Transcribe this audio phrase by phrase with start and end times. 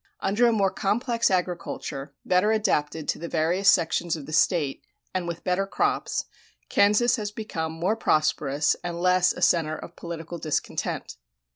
[0.19, 5.27] Under a more complex agriculture, better adapted to the various sections of the State, and
[5.27, 6.25] with better crops,
[6.69, 11.17] Kansas has become more prosperous and less a center of political discontent.